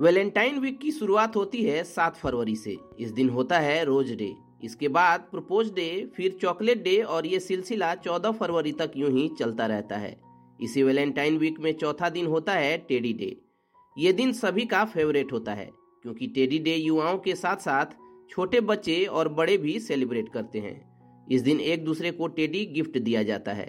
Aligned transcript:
Valentine 0.00 0.58
week 0.58 0.78
की 0.80 0.90
शुरुआत 0.90 1.34
होती 1.36 1.62
है 1.62 1.82
सात 1.84 2.16
फरवरी 2.16 2.54
से। 2.56 2.76
इस 3.00 3.10
दिन 3.10 3.28
होता 3.28 3.58
है 3.58 3.84
रोज 3.84 4.12
डे। 4.12 4.32
इसके 4.64 4.88
बाद 4.88 5.26
प्रपोज 5.30 5.72
डे, 5.72 6.10
फिर 6.16 6.38
चॉकलेट 6.42 6.82
डे 6.82 6.96
और 6.98 7.26
ये 7.26 7.40
सिलसिला 7.40 7.94
चौदह 7.96 8.30
फरवरी 8.30 8.72
तक 8.72 8.92
यूँ 8.96 9.10
ही 9.10 9.28
चलता 9.38 9.66
रहता 9.66 9.96
है। 9.96 10.16
इसी 10.60 10.82
वैलेंटाइन 10.82 11.36
वीक 11.38 11.58
में 11.60 11.72
चौथा 11.72 12.08
दिन 12.08 12.26
होता 12.26 12.52
है 12.52 12.76
टेडी 12.78 13.12
डे। 13.12 13.36
ये 13.96 14.12
दिन 14.12 14.32
सभी 14.32 14.64
का 14.66 14.84
फेवरेट 14.84 15.32
होता 15.32 15.54
है, 15.54 15.68
क्योंकि 16.04 16.26
टेडी 16.28 16.58
डे 16.58 16.76
युवाओं 16.76 17.18
के 17.18 17.34
साथ 17.34 17.56
साथ 17.56 17.94
छोटे 18.30 18.60
बच्चे 18.62 19.04
और 19.04 19.28
बड़े 19.32 19.56
भी 19.56 19.78
सेलिब्रेट 19.80 20.28
करते 20.28 20.58
हैं। 20.58 21.26
इस 21.26 21.42
दिन 21.42 21.60
एक 21.60 21.84
दूसरे 21.84 22.10
को 22.10 22.26
टेडी 22.30 22.64
गिफ्ट 22.68 22.98
दिया 22.98 23.22
जाता 23.22 23.52
है। 23.52 23.68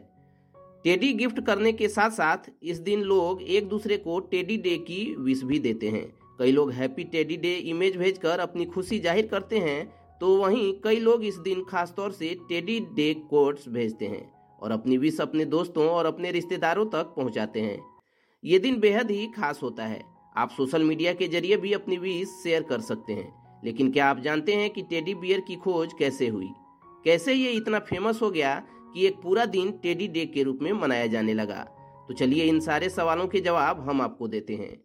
टेडी 0.85 1.13
गिफ्ट 1.13 1.39
करने 1.45 1.71
के 1.71 1.87
साथ 1.89 2.09
साथ 2.11 2.49
इस 2.63 2.77
दिन 2.79 3.01
लोग 3.03 3.41
एक 3.41 3.67
दूसरे 3.69 3.97
को 3.97 4.19
टेडी 4.21 4.57
डे 4.57 4.77
की 4.79 5.03
विश 5.19 5.43
भी 5.43 5.59
देते 5.59 5.89
हैं। 5.89 6.05
कई 6.41 6.51
लोग 6.51 6.71
हैप्पी 6.71 7.03
टेडी 7.05 7.35
डे 7.37 7.53
इमेज 7.69 7.97
भेजकर 7.97 8.39
अपनी 8.39 8.65
खुशी 8.67 8.99
ज़ाहिर 8.99 9.27
करते 9.27 9.57
हैं 9.59 9.81
तो 10.21 10.35
वहीं 10.37 10.71
कई 10.83 10.99
लोग 10.99 11.23
इस 11.25 11.35
दिन 11.39 11.63
खासतौर 11.65 12.11
से 12.11 12.33
टेडी 12.49 12.79
डे 12.95 13.13
कोट्स 13.29 13.67
भेजते 13.69 14.07
हैं 14.07 14.23
और 14.61 14.71
अपनी 14.71 14.97
विश 14.97 15.19
अपने 15.21 15.45
दोस्तों 15.47 15.87
और 15.89 16.05
अपने 16.05 16.31
रिश्तेदारों 16.31 16.85
तक 16.87 17.13
पहुंचाते 17.15 17.61
हैं। 17.61 17.79
ये 18.43 18.59
दिन 18.59 18.79
बेहद 18.79 19.11
ही 19.11 19.25
खास 19.27 19.59
होता 19.63 19.85
है। 19.85 20.01
आप 20.35 20.51
सोशल 20.51 20.83
मीडिया 20.83 21.13
के 21.13 21.27
ज़रिए 21.27 21.57
भी 21.57 21.73
अपनी 21.73 21.97
विश 21.97 22.27
शेयर 22.43 22.63
कर 22.63 22.81
सकते 22.81 23.13
हैं, 23.13 23.31
लेकिन 23.63 23.91
क्या 23.91 24.09
आप 24.09 24.19
जानते 24.19 24.55
हैं 24.55 24.69
कि 24.69 24.81
टेडी 24.83 25.15
बियर 25.15 25.39
की 25.39 25.55
खोज 25.57 25.93
कैसे 25.99 26.27
हुई? 26.27 26.49
कैसे 27.05 27.33
ये 27.33 27.51
इतना 27.53 27.79
फ़ेमस 27.81 28.21
हो 28.21 28.29
गया 28.31 28.55
कि 28.93 29.05
एक 29.07 29.21
पूरा 29.23 29.45
दिन 29.47 29.71
टेडी 29.83 30.07
डे 30.09 30.25
के 30.27 30.43
रूप 30.43 30.59
में 30.61 30.71
मनाया 30.73 31.07
जाने 31.07 31.33
लगा? 31.33 31.63
तो 32.07 32.13
चलिए 32.13 32.45
इन 32.45 32.59
सारे 32.61 32.89
सवालों 32.91 33.27
के 33.27 33.41
जवाब 33.41 33.89
हम 33.89 34.01
आपको 34.01 34.27
देते 34.27 34.55
हैं। 34.55 34.75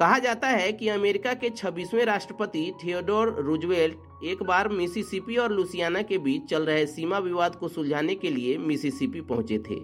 कहा 0.00 0.18
जाता 0.18 0.48
है 0.48 0.72
कि 0.72 0.88
अमेरिका 0.88 1.32
के 1.34 1.50
26वें 1.50 2.04
राष्ट्रपति 2.04 2.72
थियोडोर 2.82 3.28
रूजवेल्ट 3.42 4.24
एक 4.24 4.42
बार 4.42 4.68
मिसिसिपी 4.68 5.36
और 5.36 5.52
लुसियाना 5.52 6.02
के 6.02 6.18
बीच 6.18 6.44
चल 6.44 6.66
रहे 6.66 6.84
सीमा 6.86 7.18
विवाद 7.18 7.54
को 7.54 7.68
सुलझाने 7.68 8.14
के 8.14 8.30
लिए 8.30 8.58
मिसिसिपी 8.58 9.20
पहुँचे 9.20 9.58
थे। 9.58 9.80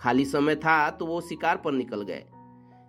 खाली 0.00 0.24
समय 0.24 0.56
था 0.56 0.78
तो 0.90 1.06
वो 1.06 1.20
शिकार 1.20 1.56
पर 1.56 1.72
निकल 1.72 2.02
गए। 2.02 2.24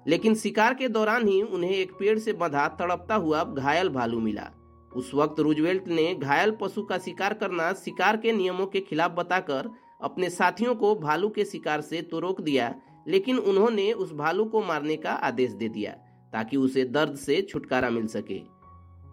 लेकिन 0.05 0.35
शिकार 0.35 0.73
के 0.73 0.87
दौरान 0.87 1.27
ही 1.27 1.41
उन्हें 1.41 1.71
एक 1.71 1.91
पेड़ 1.91 2.17
से 2.19 2.33
बंधा 2.35 2.67
तड़पता 2.79 3.15
हुआ 3.15 3.43
घायल 3.43 3.89
भालू 3.89 4.19
मिला। 4.19 4.49
उस 4.91 5.11
वक्त 5.13 5.39
रूजवेल्ट 5.39 5.87
ने 5.87 6.13
घायल 6.15 6.51
पशु 6.51 6.83
का 6.83 6.97
शिकार 6.97 7.33
करना 7.33 7.73
शिकार 7.75 8.17
के 8.17 8.31
नियमों 8.31 8.65
के 8.65 8.79
खिलाफ 8.79 9.11
बताकर 9.11 9.69
अपने 10.03 10.29
साथियों 10.29 10.75
को 10.75 10.95
भालू 10.95 11.29
के 11.29 11.45
शिकार 11.45 11.81
से 11.81 12.01
तो 12.01 12.19
रोक 12.19 12.41
दिया, 12.41 12.73
लेकिन 13.07 13.37
उन्होंने 13.37 13.91
उस 13.93 14.13
भालू 14.13 14.45
को 14.45 14.61
मारने 14.63 14.95
का 14.95 15.11
आदेश 15.11 15.51
दे 15.51 15.69
दिया। 15.69 16.03
ताकि 16.33 16.57
उसे 16.57 16.83
दर्द 16.83 17.15
से 17.15 17.41
छुटकारा 17.41 17.89
मिल 17.89 18.07
सके। 18.07 18.41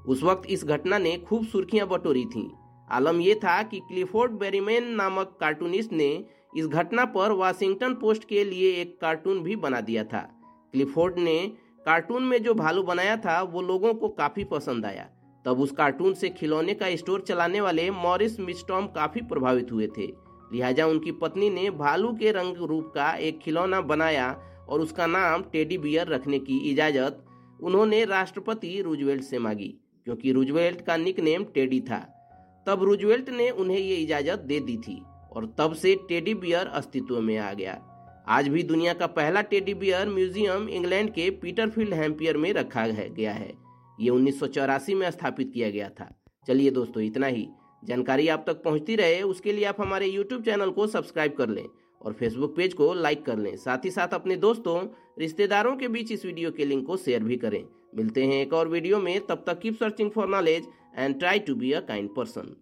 उस 0.06 0.22
वक्त 0.22 0.50
इस 0.50 0.64
घटना 0.64 0.98
ने 0.98 1.16
खूब 1.16 1.46
सुर्खियाँ 1.46 1.88
बटोरी 1.88 2.24
थीं। 2.24 2.50
आलम 2.90 3.20
यह 3.20 3.34
था 3.34 3.62
कि 3.62 3.80
क्लिफोर्ड 3.80 4.32
बेरीमैन 4.32 4.88
नामक 4.88 5.36
कार्टूनिस्ट 5.40 5.92
ने 5.92 6.24
इस 6.56 6.66
घटना 6.66 7.04
पर 7.04 7.32
वाशिंगटन 7.32 7.94
पोस्ट 7.94 8.24
के 8.24 8.44
लिए 8.44 8.72
एक 8.72 9.00
कार्टून 9.00 9.42
भी 9.42 9.56
बना 9.56 9.80
दिया 9.80 10.04
था। 10.04 10.40
क्लिफोर्ड 10.72 11.18
ने 11.18 11.52
कार्टून 11.86 12.22
में 12.22 12.42
जो 12.42 12.54
भालू 12.54 12.82
बनाया 12.82 13.16
था, 13.16 13.42
वो 13.42 13.62
लोगों 13.62 13.94
को 13.94 14.08
काफ़ी 14.08 14.44
पसंद 14.44 14.86
आया। 14.86 15.10
तब 15.44 15.60
उस 15.60 15.72
कार्टून 15.72 16.14
से 16.14 16.28
खिलौने 16.28 16.74
का 16.74 16.96
स्टोर 16.96 17.20
चलाने 17.20 17.60
वाले 17.60 17.90
मॉरिस 17.90 18.40
मिस्टॉम 18.40 18.86
काफ़ी 18.86 19.20
प्रभावित 19.20 19.72
हुए 19.72 19.86
थे। 19.98 20.06
लिहाजा 20.52 20.86
उनकी 20.86 21.12
पत्नी 21.12 21.50
ने 21.50 21.70
भालू 21.70 22.12
के 22.12 22.32
रंग 22.32 22.56
रूप 22.56 22.92
का 22.94 23.12
एक 23.12 23.38
खिलौना 23.38 23.80
बनाया 23.80 24.40
और 24.68 24.80
उसका 24.80 25.06
नाम 25.06 25.42
टेडी 25.52 25.78
बियर 25.78 26.08
रखने 26.08 26.38
की 26.38 26.58
इजाज़त 26.70 27.24
उन्होंने 27.62 28.04
राष्ट्रपति 28.04 28.80
रूजवेल्ट 28.82 29.22
से 29.22 29.38
मांगी, 29.38 29.74
क्योंकि 30.06 30.32
रूजवेल्ट 30.32 30.80
का 30.80 30.96
निकनेम 30.96 31.44
टेडी 31.44 31.80
था। 31.80 31.98
तब 32.66 32.82
रूजवेल्ट 32.82 33.28
ने 33.30 33.48
उन्हें 33.50 33.78
ये 33.78 33.96
इजाज़त 33.96 34.38
दे 34.40 34.60
दी 34.60 34.76
थी 34.78 35.00
और 35.32 35.46
तब 35.58 35.74
से 35.74 35.94
टेडी 36.08 36.34
बियर 36.36 36.66
अस्तित्व 36.68 37.20
में 37.20 37.36
आ 37.38 37.52
गया। 37.52 37.80
आज 38.28 38.48
भी 38.48 38.62
दुनिया 38.62 38.92
का 38.94 39.06
पहला 39.08 39.40
टेडी 39.42 39.74
बियर 39.74 40.08
म्यूज़ियम 40.08 40.68
इंग्लैंड 40.70 41.10
के 41.10 41.28
पीटरफील्ड 41.32 41.94
हैम्पियर 41.94 42.36
में 42.36 42.52
रखा 42.52 42.86
गया 42.86 43.32
है। 43.32 43.52
ये 43.98 44.10
उन्नीस 44.10 44.38
सौ 44.40 44.46
चौरासी 44.48 44.94
में 44.94 45.10
स्थापित 45.10 45.50
किया 45.54 45.70
गया 45.70 45.88
था। 45.90 46.08
चलिए 46.48 46.70
दोस्तों, 46.70 47.02
इतना 47.02 47.26
ही। 47.26 47.46
जानकारी 47.82 48.28
आप 48.28 48.44
तक 48.46 48.62
पहुँचती 48.62 48.96
रहे, 48.96 49.20
उसके 49.22 49.52
लिए 49.52 49.64
आप 49.64 49.80
हमारे 49.80 50.06
यूट्यूब 50.06 50.42
चैनल 50.42 50.70
को 50.70 50.86
सब्सक्राइब 50.86 51.32
कर 51.32 51.48
लें। 51.48 51.64
और 52.04 52.12
फेसबुक 52.12 52.56
पेज 52.56 52.74
को 52.74 52.92
लाइक 52.94 53.24
कर 53.26 53.38
लें। 53.38 53.56
साथ 53.56 53.84
ही 53.84 53.90
साथ 53.90 54.14
अपने 54.14 54.36
दोस्तों, 54.36 54.80
रिश्तेदारों 55.18 55.76
के 55.76 55.88
बीच 55.88 56.12
इस 56.12 56.24
वीडियो 56.26 56.50
के 56.50 56.64
लिंक 56.64 56.86
को 56.86 56.96
शेयर 56.96 57.24
भी 57.24 57.36
करें। 57.36 57.62
मिलते 57.96 58.24
हैं 58.24 58.40
एक 58.42 58.52
और 58.52 58.68
वीडियो 58.68 58.98
में। 58.98 59.18
तब 59.26 59.44
तक 59.46 59.60
keep 59.60 59.74
searching 59.74 60.10
for 60.10 60.28
knowledge 60.28 60.68
and 60.98 61.18
try 61.18 61.38
to 61.38 61.54
be 61.54 61.72
a 61.72 61.80
kind 61.80 62.14
person 62.14 62.54